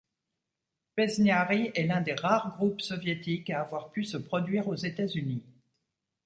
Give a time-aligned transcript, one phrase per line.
[0.95, 5.43] Pesniary est l'un des rares groupes soviétiques à avoir pu se produire aux États-Unis.